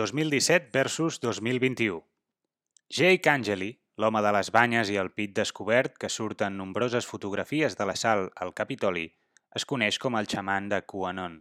2017 0.00 0.70
versus 0.72 1.20
2021. 1.20 2.00
Jake 2.88 3.28
Angeli, 3.28 3.82
l'home 4.00 4.22
de 4.24 4.30
les 4.32 4.48
banyes 4.48 4.88
i 4.88 4.96
el 4.96 5.10
pit 5.12 5.34
descobert 5.36 5.98
que 6.00 6.08
surten 6.08 6.56
nombroses 6.56 7.04
fotografies 7.04 7.76
de 7.76 7.84
l'assalt 7.84 8.32
al 8.40 8.54
Capitoli, 8.56 9.10
es 9.52 9.68
coneix 9.68 9.98
com 10.00 10.16
el 10.16 10.24
xaman 10.24 10.70
de 10.72 10.80
QAnon. 10.88 11.36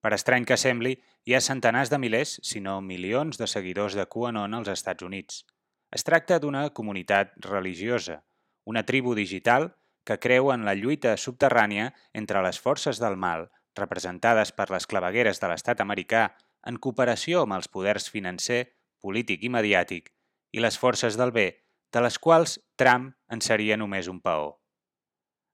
Per 0.00 0.14
estrany 0.16 0.48
que 0.48 0.56
sembli, 0.56 0.94
hi 1.28 1.36
ha 1.36 1.44
centenars 1.44 1.92
de 1.92 2.00
milers, 2.00 2.38
si 2.40 2.64
no 2.64 2.80
milions, 2.80 3.36
de 3.36 3.50
seguidors 3.52 3.98
de 4.00 4.08
QAnon 4.08 4.56
als 4.56 4.72
Estats 4.78 5.04
Units. 5.04 5.44
Es 5.92 6.08
tracta 6.08 6.40
d'una 6.40 6.70
comunitat 6.72 7.36
religiosa, 7.52 8.22
una 8.64 8.86
tribu 8.88 9.12
digital 9.12 9.74
que 10.08 10.16
creu 10.16 10.54
en 10.56 10.64
la 10.64 10.72
lluita 10.72 11.18
subterrània 11.20 11.92
entre 12.14 12.40
les 12.48 12.64
forces 12.64 12.96
del 12.96 13.20
mal, 13.20 13.50
representades 13.76 14.56
per 14.56 14.70
les 14.72 14.88
clavegueres 14.88 15.44
de 15.44 15.52
l'estat 15.52 15.84
americà, 15.84 16.30
en 16.66 16.78
cooperació 16.78 17.44
amb 17.44 17.56
els 17.56 17.68
poders 17.68 18.08
financer, 18.12 18.62
polític 19.00 19.44
i 19.44 19.50
mediàtic, 19.52 20.10
i 20.52 20.60
les 20.60 20.78
forces 20.78 21.16
del 21.20 21.32
bé, 21.32 21.48
de 21.92 22.02
les 22.04 22.18
quals 22.18 22.58
Trump 22.78 23.12
en 23.32 23.40
seria 23.44 23.78
només 23.80 24.08
un 24.08 24.20
paó. 24.20 24.60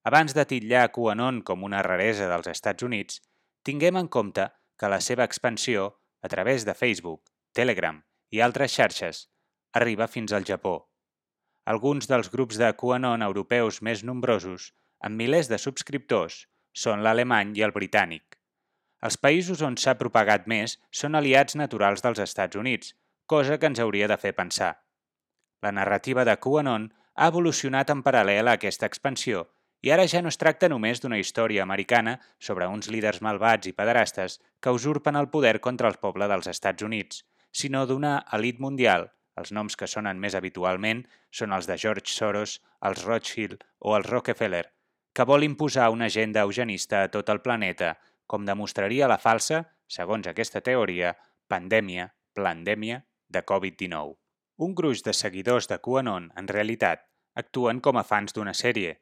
Abans 0.06 0.34
de 0.36 0.44
titllar 0.46 0.88
QAnon 0.94 1.40
com 1.42 1.64
una 1.66 1.82
raresa 1.82 2.28
dels 2.30 2.50
Estats 2.52 2.86
Units, 2.86 3.20
tinguem 3.66 3.96
en 3.98 4.08
compte 4.08 4.48
que 4.78 4.90
la 4.92 5.00
seva 5.00 5.24
expansió, 5.24 5.96
a 6.22 6.28
través 6.28 6.64
de 6.66 6.74
Facebook, 6.74 7.22
Telegram 7.52 8.02
i 8.30 8.42
altres 8.44 8.74
xarxes, 8.74 9.26
arriba 9.72 10.06
fins 10.06 10.32
al 10.32 10.46
Japó. 10.46 10.76
Alguns 11.66 12.06
dels 12.06 12.30
grups 12.30 12.60
de 12.60 12.68
QAnon 12.78 13.24
europeus 13.26 13.80
més 13.82 14.04
nombrosos, 14.06 14.70
amb 15.02 15.18
milers 15.18 15.50
de 15.50 15.58
subscriptors, 15.58 16.44
són 16.72 17.02
l'alemany 17.02 17.56
i 17.58 17.64
el 17.66 17.74
britànic. 17.74 18.35
Els 19.06 19.18
països 19.22 19.60
on 19.62 19.76
s'ha 19.78 19.94
propagat 20.00 20.46
més 20.50 20.78
són 21.00 21.14
aliats 21.14 21.54
naturals 21.60 22.02
dels 22.02 22.18
Estats 22.24 22.58
Units, 22.58 22.94
cosa 23.30 23.58
que 23.58 23.68
ens 23.70 23.82
hauria 23.82 24.08
de 24.10 24.16
fer 24.18 24.32
pensar. 24.34 24.72
La 25.62 25.72
narrativa 25.78 26.24
de 26.26 26.34
QAnon 26.42 26.88
ha 27.14 27.28
evolucionat 27.32 27.92
en 27.94 28.02
paral·lel 28.06 28.48
a 28.50 28.56
aquesta 28.58 28.88
expansió 28.90 29.44
i 29.86 29.92
ara 29.94 30.06
ja 30.10 30.22
no 30.24 30.32
es 30.32 30.38
tracta 30.40 30.68
només 30.72 31.02
d'una 31.02 31.18
història 31.22 31.62
americana 31.62 32.16
sobre 32.48 32.66
uns 32.66 32.88
líders 32.90 33.20
malvats 33.22 33.70
i 33.70 33.74
pederastes 33.76 34.40
que 34.60 34.72
usurpen 34.78 35.18
el 35.20 35.28
poder 35.34 35.60
contra 35.66 35.92
el 35.92 35.98
poble 36.02 36.26
dels 36.32 36.48
Estats 36.50 36.82
Units, 36.82 37.22
sinó 37.52 37.84
d'una 37.86 38.16
elit 38.38 38.58
mundial, 38.58 39.10
els 39.38 39.52
noms 39.52 39.76
que 39.76 39.86
sonen 39.86 40.18
més 40.18 40.34
habitualment 40.34 41.04
són 41.30 41.52
els 41.52 41.68
de 41.70 41.76
George 41.78 42.10
Soros, 42.12 42.58
els 42.88 43.04
Rothschild 43.04 43.62
o 43.78 43.94
els 43.96 44.10
Rockefeller, 44.10 44.64
que 45.14 45.28
vol 45.30 45.44
imposar 45.46 45.90
una 45.92 46.10
agenda 46.10 46.42
eugenista 46.42 47.04
a 47.04 47.12
tot 47.12 47.30
el 47.32 47.42
planeta, 47.44 47.94
com 48.26 48.44
demostraria 48.44 49.08
la 49.08 49.18
falsa, 49.18 49.64
segons 49.86 50.26
aquesta 50.26 50.60
teoria, 50.60 51.14
pandèmia, 51.48 52.10
plandèmia 52.34 53.02
de 53.28 53.42
Covid-19. 53.42 54.16
Un 54.58 54.74
gruix 54.74 55.02
de 55.04 55.12
seguidors 55.12 55.68
de 55.68 55.78
QAnon, 55.78 56.30
en 56.36 56.48
realitat, 56.48 57.04
actuen 57.34 57.80
com 57.84 57.98
a 58.00 58.04
fans 58.04 58.32
d'una 58.32 58.54
sèrie. 58.56 58.96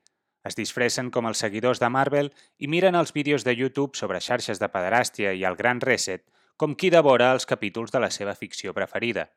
Es 0.44 0.58
disfressen 0.58 1.10
com 1.10 1.26
els 1.30 1.40
seguidors 1.40 1.80
de 1.80 1.88
Marvel 1.88 2.30
i 2.58 2.68
miren 2.68 2.98
els 2.98 3.14
vídeos 3.16 3.44
de 3.46 3.54
YouTube 3.56 3.96
sobre 3.96 4.20
xarxes 4.20 4.60
de 4.60 4.68
pederàstia 4.68 5.32
i 5.32 5.44
el 5.48 5.56
Gran 5.56 5.80
Reset 5.80 6.26
com 6.56 6.74
qui 6.74 6.90
devora 6.90 7.32
els 7.32 7.46
capítols 7.46 7.94
de 7.94 8.02
la 8.02 8.10
seva 8.10 8.34
ficció 8.34 8.74
preferida. 8.74 9.28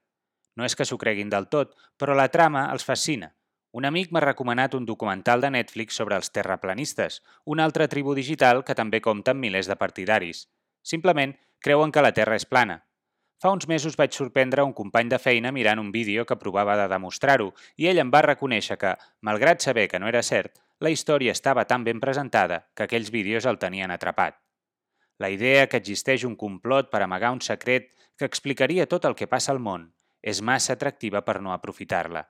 No 0.57 0.66
és 0.66 0.75
que 0.75 0.85
s'ho 0.85 0.97
creguin 0.97 1.29
del 1.29 1.47
tot, 1.53 1.73
però 1.97 2.17
la 2.17 2.29
trama 2.33 2.67
els 2.73 2.85
fascina. 2.85 3.31
Un 3.71 3.85
amic 3.85 4.11
m'ha 4.11 4.23
recomanat 4.23 4.73
un 4.73 4.85
documental 4.85 5.41
de 5.41 5.51
Netflix 5.51 5.99
sobre 5.99 6.15
els 6.15 6.31
terraplanistes, 6.31 7.21
una 7.45 7.65
altra 7.65 7.87
tribu 7.87 8.15
digital 8.15 8.63
que 8.63 8.75
també 8.75 9.01
compta 9.01 9.35
amb 9.35 9.43
milers 9.43 9.67
de 9.67 9.75
partidaris. 9.75 10.47
Simplement 10.81 11.35
creuen 11.59 11.91
que 11.91 12.01
la 12.01 12.13
Terra 12.15 12.38
és 12.39 12.45
plana, 12.45 12.81
Fa 13.38 13.51
uns 13.53 13.67
mesos 13.69 13.95
vaig 13.97 14.15
sorprendre 14.17 14.63
un 14.65 14.71
company 14.73 15.11
de 15.11 15.19
feina 15.21 15.51
mirant 15.53 15.77
un 15.77 15.91
vídeo 15.93 16.23
que 16.25 16.39
provava 16.41 16.73
de 16.79 16.88
demostrar-ho 16.89 17.51
i 17.77 17.85
ell 17.91 18.01
em 18.01 18.09
va 18.13 18.23
reconèixer 18.25 18.79
que, 18.81 18.95
malgrat 19.21 19.61
saber 19.61 19.85
que 19.91 19.99
no 20.01 20.09
era 20.09 20.23
cert, 20.25 20.55
la 20.81 20.89
història 20.89 21.35
estava 21.38 21.67
tan 21.69 21.85
ben 21.85 22.01
presentada 22.01 22.63
que 22.73 22.88
aquells 22.88 23.11
vídeos 23.13 23.45
el 23.45 23.59
tenien 23.61 23.94
atrapat. 23.94 24.39
La 25.22 25.29
idea 25.29 25.67
que 25.69 25.77
existeix 25.77 26.25
un 26.25 26.35
complot 26.35 26.89
per 26.89 27.03
amagar 27.03 27.31
un 27.35 27.44
secret 27.45 27.91
que 28.17 28.25
explicaria 28.25 28.89
tot 28.89 29.06
el 29.06 29.13
que 29.13 29.29
passa 29.29 29.53
al 29.53 29.61
món 29.61 29.91
és 30.22 30.41
massa 30.41 30.73
atractiva 30.73 31.22
per 31.22 31.38
no 31.41 31.53
aprofitar-la. 31.53 32.25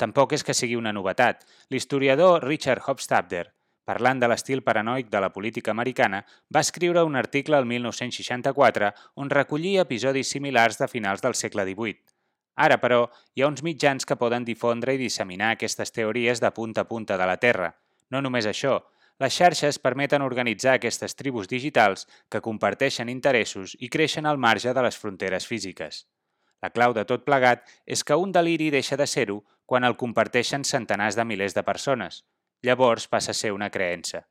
Tampoc 0.00 0.32
és 0.32 0.44
que 0.44 0.56
sigui 0.56 0.80
una 0.80 0.94
novetat. 0.96 1.44
L'historiador 1.68 2.46
Richard 2.48 2.86
Hofstadter 2.88 3.50
parlant 3.90 4.20
de 4.22 4.28
l'estil 4.30 4.62
paranoic 4.62 5.08
de 5.10 5.20
la 5.24 5.32
política 5.34 5.72
americana, 5.74 6.20
va 6.54 6.62
escriure 6.62 7.02
un 7.02 7.16
article 7.18 7.58
el 7.58 7.66
1964 7.66 8.92
on 9.24 9.32
recollia 9.34 9.86
episodis 9.86 10.30
similars 10.30 10.78
de 10.78 10.86
finals 10.88 11.24
del 11.24 11.34
segle 11.34 11.64
XVIII. 11.66 11.98
Ara, 12.66 12.76
però, 12.78 13.00
hi 13.34 13.42
ha 13.42 13.48
uns 13.50 13.64
mitjans 13.66 14.06
que 14.06 14.18
poden 14.20 14.46
difondre 14.46 14.94
i 14.94 15.00
disseminar 15.00 15.54
aquestes 15.56 15.90
teories 15.96 16.42
de 16.44 16.52
punta 16.54 16.84
a 16.84 16.88
punta 16.88 17.16
de 17.18 17.26
la 17.26 17.38
Terra. 17.42 17.72
No 18.10 18.20
només 18.20 18.46
això, 18.46 18.76
les 19.20 19.34
xarxes 19.36 19.80
permeten 19.82 20.22
organitzar 20.22 20.76
aquestes 20.76 21.16
tribus 21.16 21.48
digitals 21.48 22.06
que 22.28 22.44
comparteixen 22.44 23.08
interessos 23.08 23.76
i 23.80 23.88
creixen 23.88 24.26
al 24.26 24.38
marge 24.38 24.74
de 24.76 24.86
les 24.86 24.96
fronteres 24.96 25.46
físiques. 25.50 26.04
La 26.60 26.70
clau 26.70 26.92
de 26.92 27.06
tot 27.08 27.24
plegat 27.24 27.64
és 27.86 28.04
que 28.04 28.16
un 28.16 28.32
deliri 28.32 28.68
deixa 28.70 28.96
de 29.00 29.06
ser-ho 29.08 29.40
quan 29.70 29.86
el 29.86 29.94
comparteixen 29.94 30.66
centenars 30.66 31.14
de 31.14 31.24
milers 31.30 31.54
de 31.54 31.62
persones– 31.62 32.24
llavors 32.66 33.06
passa 33.08 33.30
a 33.30 33.38
ser 33.38 33.52
una 33.54 33.70
creença. 33.70 34.26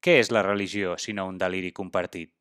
Què 0.00 0.16
és 0.20 0.30
la 0.32 0.42
religió, 0.42 0.96
sinó 0.98 1.26
un 1.28 1.38
deliri 1.38 1.72
compartit? 1.76 2.32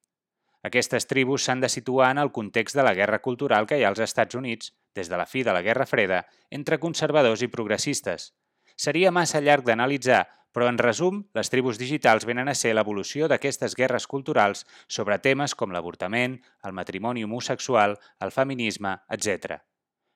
Aquestes 0.64 1.08
tribus 1.08 1.46
s'han 1.46 1.62
de 1.64 1.70
situar 1.72 2.10
en 2.12 2.20
el 2.24 2.32
context 2.36 2.76
de 2.76 2.84
la 2.84 2.94
guerra 2.96 3.20
cultural 3.20 3.68
que 3.68 3.78
hi 3.80 3.84
ha 3.84 3.92
als 3.92 4.02
Estats 4.04 4.36
Units, 4.36 4.74
des 4.96 5.12
de 5.12 5.20
la 5.20 5.28
fi 5.28 5.44
de 5.44 5.54
la 5.56 5.62
Guerra 5.62 5.86
Freda, 5.86 6.26
entre 6.50 6.80
conservadors 6.80 7.44
i 7.44 7.52
progressistes. 7.52 8.34
Seria 8.76 9.12
massa 9.12 9.44
llarg 9.44 9.68
d'analitzar, 9.68 10.26
però 10.56 10.68
en 10.72 10.80
resum, 10.82 11.24
les 11.36 11.52
tribus 11.52 11.80
digitals 11.80 12.26
venen 12.26 12.50
a 12.50 12.56
ser 12.56 12.74
l'evolució 12.74 13.28
d'aquestes 13.28 13.76
guerres 13.76 14.08
culturals 14.08 14.66
sobre 14.88 15.20
temes 15.20 15.56
com 15.56 15.72
l'avortament, 15.76 16.40
el 16.64 16.76
matrimoni 16.76 17.24
homosexual, 17.24 18.00
el 18.20 18.32
feminisme, 18.32 18.98
etc. 19.12 19.60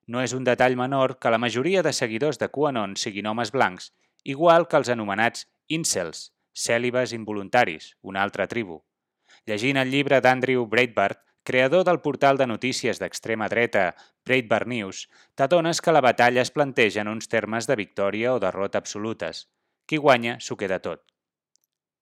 No 0.08 0.22
és 0.22 0.34
un 0.36 0.44
detall 0.44 0.76
menor 0.76 1.18
que 1.20 1.32
la 1.32 1.40
majoria 1.40 1.84
de 1.84 1.94
seguidors 1.94 2.40
de 2.40 2.50
QAnon 2.52 2.96
siguin 3.00 3.28
homes 3.28 3.52
blancs 3.52 3.92
igual 4.24 4.68
que 4.68 4.80
els 4.80 4.90
anomenats 4.90 5.48
incels, 5.68 6.32
cèlibes 6.54 7.14
involuntaris, 7.14 7.94
una 8.02 8.24
altra 8.24 8.48
tribu. 8.48 8.82
Llegint 9.46 9.80
el 9.80 9.92
llibre 9.92 10.22
d'Andrew 10.22 10.66
Breitbart, 10.68 11.20
creador 11.44 11.84
del 11.84 12.00
portal 12.00 12.38
de 12.38 12.48
notícies 12.48 13.00
d'extrema 13.00 13.50
dreta 13.52 13.90
Breitbart 14.26 14.68
News, 14.68 15.08
t'adones 15.36 15.82
que 15.82 15.92
la 15.92 16.02
batalla 16.02 16.42
es 16.42 16.52
planteja 16.52 17.02
en 17.02 17.12
uns 17.12 17.28
termes 17.28 17.68
de 17.68 17.76
victòria 17.76 18.34
o 18.34 18.40
derrota 18.40 18.80
absolutes. 18.80 19.48
Qui 19.86 20.00
guanya 20.00 20.38
s'ho 20.40 20.56
queda 20.56 20.80
tot. 20.80 21.04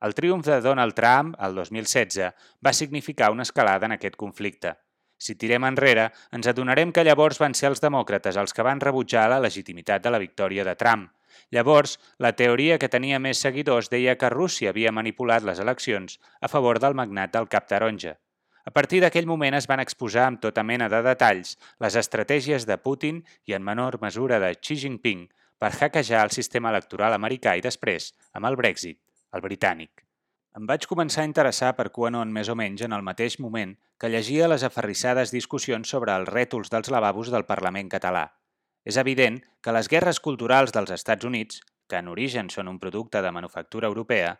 El 0.02 0.14
triomf 0.18 0.46
de 0.46 0.62
Donald 0.62 0.94
Trump, 0.98 1.36
el 1.40 1.56
2016, 1.56 2.32
va 2.66 2.74
significar 2.74 3.32
una 3.32 3.46
escalada 3.46 3.86
en 3.86 3.98
aquest 3.98 4.16
conflicte. 4.18 4.76
Si 5.22 5.38
tirem 5.38 5.70
enrere, 5.70 6.10
ens 6.34 6.50
adonarem 6.50 6.92
que 6.92 7.06
llavors 7.06 7.38
van 7.40 7.54
ser 7.54 7.70
els 7.70 7.84
demòcrates 7.84 8.42
els 8.42 8.58
que 8.58 8.66
van 8.66 8.82
rebutjar 8.82 9.30
la 9.30 9.42
legitimitat 9.44 10.02
de 10.02 10.14
la 10.14 10.24
victòria 10.26 10.66
de 10.66 10.76
Trump– 10.76 11.10
Llavors, 11.52 11.98
la 12.18 12.32
teoria 12.40 12.78
que 12.80 12.90
tenia 12.92 13.20
més 13.20 13.40
seguidors 13.46 13.90
deia 13.92 14.18
que 14.20 14.30
Rússia 14.34 14.72
havia 14.72 14.94
manipulat 14.96 15.46
les 15.48 15.60
eleccions 15.64 16.20
a 16.40 16.50
favor 16.52 16.80
del 16.80 16.96
magnat 17.00 17.34
del 17.36 17.50
cap 17.52 17.68
taronja. 17.72 18.18
A 18.64 18.72
partir 18.72 19.02
d'aquell 19.02 19.28
moment 19.28 19.58
es 19.58 19.68
van 19.68 19.82
exposar 19.84 20.28
amb 20.28 20.42
tota 20.44 20.64
mena 20.64 20.88
de 20.94 21.02
detalls 21.08 21.56
les 21.84 21.98
estratègies 22.04 22.68
de 22.70 22.78
Putin 22.78 23.24
i 23.50 23.58
en 23.58 23.66
menor 23.66 23.98
mesura 24.04 24.40
de 24.44 24.54
Xi 24.60 24.78
Jinping 24.84 25.26
per 25.58 25.74
hackejar 25.74 26.24
el 26.28 26.36
sistema 26.38 26.70
electoral 26.70 27.18
americà 27.18 27.58
i 27.58 27.66
després, 27.66 28.14
amb 28.38 28.48
el 28.52 28.60
Brexit, 28.62 29.02
el 29.34 29.42
britànic. 29.42 30.06
Em 30.58 30.68
vaig 30.68 30.86
començar 30.88 31.24
a 31.24 31.30
interessar 31.30 31.72
per 31.78 31.90
QAnon 31.96 32.34
més 32.36 32.50
o 32.52 32.58
menys 32.60 32.84
en 32.84 32.94
el 32.98 33.08
mateix 33.08 33.40
moment 33.40 33.78
que 33.98 34.12
llegia 34.12 34.52
les 34.52 34.68
aferrissades 34.68 35.32
discussions 35.32 35.90
sobre 35.90 36.14
els 36.16 36.30
rètols 36.30 36.70
dels 36.74 36.92
lavabos 36.92 37.32
del 37.32 37.48
Parlament 37.48 37.90
català– 37.90 38.28
és 38.84 38.98
evident 38.98 39.38
que 39.62 39.74
les 39.76 39.90
guerres 39.90 40.20
culturals 40.20 40.74
dels 40.74 40.92
Estats 40.92 41.26
Units, 41.26 41.62
que 41.88 42.00
en 42.02 42.08
origen 42.10 42.50
són 42.50 42.70
un 42.72 42.80
producte 42.80 43.22
de 43.22 43.32
manufactura 43.32 43.88
europea, 43.92 44.40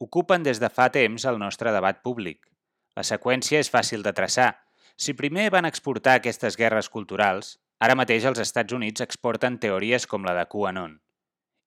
ocupen 0.00 0.42
des 0.46 0.60
de 0.60 0.70
fa 0.72 0.88
temps 0.90 1.26
el 1.28 1.38
nostre 1.38 1.72
debat 1.72 2.00
públic. 2.02 2.46
La 2.96 3.04
seqüència 3.04 3.60
és 3.60 3.70
fàcil 3.70 4.02
de 4.02 4.14
traçar. 4.16 4.54
Si 4.96 5.14
primer 5.14 5.50
van 5.52 5.68
exportar 5.68 6.16
aquestes 6.18 6.56
guerres 6.56 6.88
culturals, 6.88 7.58
ara 7.80 7.96
mateix 7.96 8.24
els 8.24 8.40
Estats 8.40 8.72
Units 8.72 9.04
exporten 9.04 9.58
teories 9.60 10.06
com 10.06 10.24
la 10.24 10.34
de 10.36 10.46
QAnon. 10.48 10.98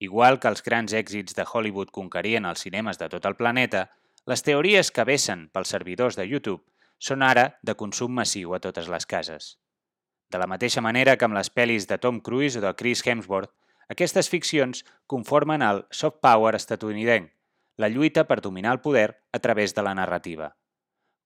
Igual 0.04 0.40
que 0.44 0.50
els 0.52 0.64
grans 0.66 0.92
èxits 0.92 1.36
de 1.38 1.46
Hollywood 1.48 1.92
conquerien 1.96 2.44
els 2.50 2.66
cinemes 2.66 3.00
de 3.00 3.08
tot 3.12 3.24
el 3.30 3.38
planeta, 3.40 3.86
les 4.28 4.44
teories 4.44 4.90
que 4.92 5.06
vessen 5.08 5.46
pels 5.56 5.72
servidors 5.72 6.18
de 6.20 6.26
YouTube 6.28 6.64
són 7.00 7.24
ara 7.24 7.46
de 7.64 7.76
consum 7.80 8.12
massiu 8.20 8.56
a 8.56 8.60
totes 8.64 8.90
les 8.92 9.08
cases. 9.08 9.54
De 10.32 10.42
la 10.42 10.48
mateixa 10.50 10.84
manera 10.84 11.16
que 11.16 11.28
amb 11.28 11.38
les 11.38 11.52
pel·lis 11.54 11.88
de 11.88 12.00
Tom 12.04 12.20
Cruise 12.26 12.60
o 12.60 12.64
de 12.66 12.74
Chris 12.80 13.04
Hemsworth, 13.06 13.54
aquestes 13.96 14.28
ficcions 14.34 14.84
conformen 15.08 15.64
el 15.64 15.84
soft 15.92 16.20
power 16.26 16.56
estatunidenc, 16.60 17.32
la 17.78 17.90
lluita 17.90 18.28
per 18.28 18.42
dominar 18.42 18.76
el 18.76 18.82
poder 18.84 19.10
a 19.32 19.40
través 19.40 19.76
de 19.76 19.88
la 19.88 19.96
narrativa. 19.96 20.56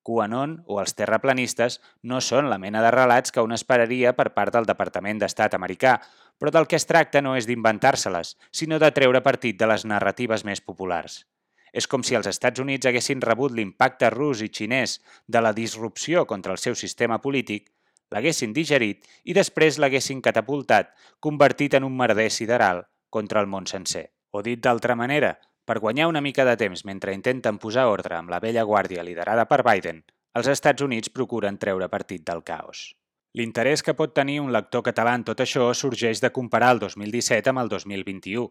QAnon 0.08 0.58
o 0.72 0.80
els 0.80 0.96
terraplanistes 0.96 1.82
no 2.04 2.22
són 2.24 2.48
la 2.52 2.58
mena 2.64 2.82
de 2.84 2.92
relats 2.96 3.34
que 3.36 3.44
un 3.44 3.56
esperaria 3.56 4.14
per 4.16 4.30
part 4.38 4.56
del 4.56 4.68
Departament 4.70 5.20
d'Estat 5.20 5.58
americà, 5.58 5.98
però 6.40 6.54
del 6.56 6.68
que 6.72 6.80
es 6.80 6.88
tracta 6.88 7.22
no 7.22 7.36
és 7.36 7.48
d'inventar-se-les, 7.50 8.38
sinó 8.52 8.80
de 8.80 8.92
treure 8.96 9.24
partit 9.26 9.60
de 9.60 9.68
les 9.68 9.84
narratives 9.86 10.46
més 10.48 10.64
populars. 10.64 11.26
És 11.74 11.88
com 11.92 12.04
si 12.08 12.16
els 12.16 12.30
Estats 12.32 12.64
Units 12.64 12.88
haguessin 12.88 13.22
rebut 13.22 13.52
l'impacte 13.54 14.10
rus 14.14 14.42
i 14.42 14.48
xinès 14.48 15.00
de 15.28 15.42
la 15.44 15.52
disrupció 15.54 16.26
contra 16.26 16.56
el 16.56 16.62
seu 16.64 16.78
sistema 16.80 17.20
polític, 17.22 17.68
l'haguessin 18.12 18.54
digerit 18.56 19.04
i 19.28 19.36
després 19.36 19.78
l'haguessin 19.78 20.24
catapultat, 20.24 20.94
convertit 21.20 21.76
en 21.76 21.84
un 21.84 21.98
merder 21.98 22.30
sideral 22.32 22.86
contra 23.10 23.44
el 23.44 23.52
món 23.52 23.68
sencer. 23.68 24.08
O 24.32 24.44
dit 24.44 24.62
d'altra 24.64 24.96
manera, 24.96 25.36
per 25.68 25.82
guanyar 25.84 26.08
una 26.08 26.22
mica 26.24 26.46
de 26.48 26.56
temps 26.56 26.86
mentre 26.88 27.12
intenten 27.12 27.58
posar 27.60 27.90
ordre 27.92 28.16
amb 28.16 28.32
la 28.32 28.40
vella 28.40 28.64
guàrdia 28.64 29.04
liderada 29.04 29.44
per 29.52 29.66
Biden, 29.68 30.00
els 30.40 30.48
Estats 30.48 30.86
Units 30.86 31.12
procuren 31.12 31.58
treure 31.60 31.90
partit 31.92 32.24
del 32.24 32.40
caos. 32.48 32.94
L'interès 33.36 33.84
que 33.84 33.96
pot 33.98 34.14
tenir 34.16 34.38
un 34.40 34.54
lector 34.56 34.86
català 34.86 35.18
en 35.20 35.26
tot 35.28 35.44
això 35.44 35.68
sorgeix 35.76 36.22
de 36.24 36.32
comparar 36.32 36.72
el 36.76 36.80
2017 36.80 37.52
amb 37.52 37.60
el 37.66 37.72
2021. 37.74 38.46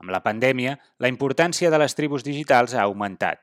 Amb 0.00 0.14
la 0.14 0.22
pandèmia, 0.24 0.78
la 0.98 1.10
importància 1.12 1.70
de 1.70 1.78
les 1.82 1.94
tribus 1.98 2.24
digitals 2.24 2.74
ha 2.74 2.86
augmentat. 2.88 3.42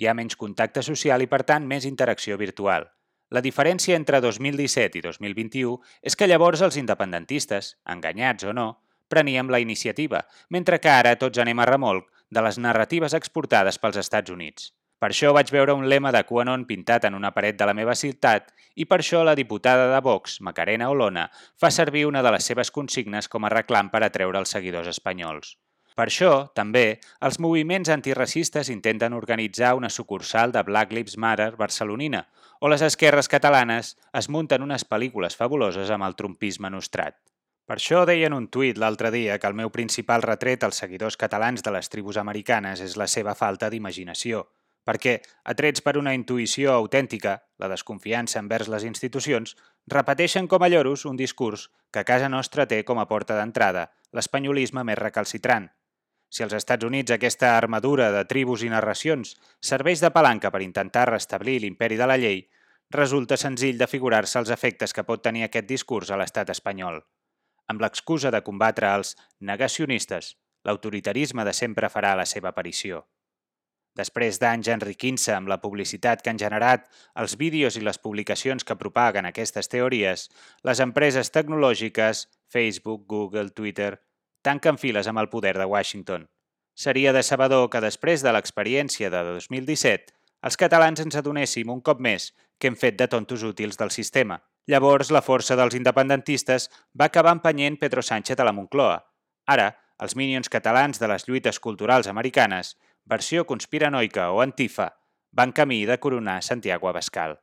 Hi 0.00 0.08
ha 0.08 0.16
menys 0.16 0.38
contacte 0.40 0.82
social 0.82 1.22
i, 1.22 1.28
per 1.28 1.42
tant, 1.44 1.68
més 1.68 1.84
interacció 1.84 2.40
virtual. 2.40 2.88
La 3.32 3.44
diferència 3.44 3.96
entre 4.00 4.20
2017 4.24 4.98
i 4.98 5.04
2021 5.04 5.76
és 6.08 6.16
que 6.16 6.26
llavors 6.26 6.64
els 6.64 6.80
independentistes, 6.80 7.76
enganyats 7.84 8.48
o 8.48 8.56
no, 8.56 8.66
preníem 9.12 9.52
la 9.52 9.60
iniciativa, 9.60 10.24
mentre 10.48 10.80
que 10.80 10.88
ara 10.88 11.18
tots 11.20 11.38
anem 11.38 11.60
a 11.60 11.68
remolc 11.68 12.08
de 12.32 12.42
les 12.44 12.56
narratives 12.58 13.12
exportades 13.18 13.76
pels 13.78 13.98
Estats 14.00 14.32
Units. 14.32 14.70
Per 15.02 15.10
això 15.10 15.32
vaig 15.36 15.50
veure 15.52 15.74
un 15.76 15.88
lema 15.90 16.12
de 16.14 16.22
QAnon 16.24 16.62
pintat 16.64 17.04
en 17.04 17.16
una 17.18 17.32
paret 17.36 17.58
de 17.58 17.66
la 17.68 17.74
meva 17.76 17.96
ciutat 17.98 18.52
i 18.78 18.86
per 18.86 19.00
això 19.02 19.20
la 19.26 19.34
diputada 19.36 19.88
de 19.90 19.98
Vox, 20.06 20.38
Macarena 20.40 20.88
Olona, 20.92 21.26
fa 21.60 21.72
servir 21.74 22.06
una 22.06 22.22
de 22.22 22.30
les 22.32 22.46
seves 22.48 22.70
consignes 22.70 23.28
com 23.28 23.44
a 23.44 23.50
reclam 23.52 23.90
per 23.90 24.04
atreure 24.06 24.38
els 24.40 24.54
seguidors 24.54 24.88
espanyols. 24.94 25.56
Per 25.98 26.06
això, 26.06 26.30
també, 26.56 27.00
els 27.20 27.40
moviments 27.42 27.90
antiracistes 27.92 28.70
intenten 28.72 29.12
organitzar 29.12 29.74
una 29.76 29.90
sucursal 29.90 30.54
de 30.54 30.62
Black 30.64 30.94
Lives 30.96 31.18
Matter 31.18 31.50
barcelonina, 31.58 32.22
o 32.60 32.70
les 32.72 32.86
esquerres 32.86 33.28
catalanes 33.28 33.96
es 34.14 34.30
munten 34.30 34.62
unes 34.62 34.86
pel·lícules 34.88 35.36
fabuloses 35.36 35.90
amb 35.90 36.06
el 36.06 36.16
trumpisme 36.16 36.70
nostrat. 36.70 37.18
Per 37.66 37.76
això 37.78 38.00
deia 38.08 38.26
en 38.26 38.34
un 38.34 38.48
tuit 38.50 38.78
l'altre 38.78 39.12
dia 39.14 39.36
que 39.38 39.46
el 39.46 39.54
meu 39.54 39.70
principal 39.70 40.24
retret 40.24 40.64
als 40.66 40.80
seguidors 40.82 41.16
catalans 41.16 41.62
de 41.62 41.70
les 41.70 41.88
tribus 41.88 42.18
americanes 42.18 42.80
és 42.82 42.96
la 42.98 43.06
seva 43.06 43.36
falta 43.38 43.68
d'imaginació, 43.70 44.42
perquè, 44.82 45.20
atrets 45.52 45.84
per 45.86 45.94
una 46.00 46.14
intuïció 46.18 46.72
autèntica, 46.74 47.36
la 47.62 47.68
desconfiança 47.70 48.40
envers 48.42 48.70
les 48.72 48.86
institucions, 48.88 49.54
repeteixen 49.86 50.48
com 50.50 50.62
a 50.62 50.70
lloros 50.72 51.06
un 51.06 51.16
discurs 51.16 51.68
que 51.92 52.02
a 52.02 52.08
casa 52.08 52.28
nostra 52.28 52.66
té 52.66 52.82
com 52.82 52.98
a 52.98 53.06
porta 53.06 53.38
d'entrada 53.38 53.86
l'espanyolisme 54.10 54.82
més 54.82 54.98
recalcitrant. 54.98 55.70
Si 56.32 56.42
als 56.42 56.58
Estats 56.58 56.84
Units 56.84 57.14
aquesta 57.14 57.54
armadura 57.60 58.10
de 58.10 58.24
tribus 58.26 58.66
i 58.66 58.74
narracions 58.74 59.36
serveix 59.60 60.02
de 60.02 60.10
palanca 60.10 60.50
per 60.50 60.64
intentar 60.66 61.06
restablir 61.12 61.60
l'imperi 61.60 62.00
de 62.00 62.10
la 62.10 62.18
llei, 62.18 62.46
resulta 62.90 63.38
senzill 63.38 63.78
de 63.78 63.86
figurar-se 63.86 64.40
els 64.42 64.50
efectes 64.50 64.92
que 64.92 65.06
pot 65.06 65.22
tenir 65.22 65.46
aquest 65.46 65.68
discurs 65.68 66.10
a 66.10 66.18
l'estat 66.18 66.50
espanyol 66.50 67.04
amb 67.72 67.82
l'excusa 67.82 68.30
de 68.30 68.42
combatre 68.44 68.92
els 68.92 69.16
negacionistes, 69.40 70.36
l'autoritarisme 70.68 71.44
de 71.48 71.54
sempre 71.56 71.90
farà 71.90 72.14
la 72.18 72.28
seva 72.28 72.52
aparició. 72.52 73.02
Després 73.98 74.38
d'anys 74.40 74.70
enriquint-se 74.72 75.34
amb 75.36 75.50
la 75.52 75.58
publicitat 75.60 76.22
que 76.22 76.32
han 76.32 76.40
generat 76.40 76.86
els 77.22 77.34
vídeos 77.40 77.76
i 77.76 77.82
les 77.84 77.98
publicacions 78.00 78.64
que 78.64 78.78
propaguen 78.80 79.28
aquestes 79.28 79.68
teories, 79.68 80.30
les 80.64 80.80
empreses 80.80 81.28
tecnològiques, 81.34 82.24
Facebook, 82.48 83.04
Google, 83.08 83.50
Twitter, 83.50 83.98
tanquen 84.40 84.80
files 84.80 85.10
amb 85.10 85.20
el 85.20 85.28
poder 85.28 85.58
de 85.58 85.68
Washington. 85.68 86.24
Seria 86.72 87.12
decebedor 87.12 87.68
que 87.68 87.84
després 87.84 88.24
de 88.24 88.32
l'experiència 88.32 89.12
de 89.12 89.20
2017 89.28 90.16
els 90.48 90.56
catalans 90.56 91.04
ens 91.04 91.18
adonéssim 91.20 91.68
un 91.68 91.84
cop 91.84 92.00
més 92.00 92.32
que 92.58 92.72
hem 92.72 92.80
fet 92.80 92.96
de 92.96 93.10
tontos 93.12 93.44
útils 93.44 93.76
del 93.76 93.92
sistema– 93.92 94.40
Llavors, 94.70 95.10
la 95.10 95.22
força 95.26 95.56
dels 95.58 95.74
independentistes 95.74 96.68
va 96.94 97.10
acabar 97.10 97.34
empenyent 97.34 97.80
Pedro 97.82 98.02
Sánchez 98.02 98.38
a 98.38 98.46
la 98.46 98.54
Moncloa. 98.54 99.00
Ara, 99.50 99.72
els 99.98 100.14
minions 100.14 100.48
catalans 100.48 101.02
de 101.02 101.10
les 101.10 101.26
lluites 101.26 101.58
culturals 101.58 102.06
americanes, 102.10 102.76
versió 103.04 103.46
conspiranoica 103.46 104.30
o 104.30 104.42
antifa, 104.42 104.92
van 105.32 105.52
camí 105.52 105.84
de 105.86 105.98
coronar 105.98 106.42
Santiago 106.42 106.88
Abascal. 106.88 107.42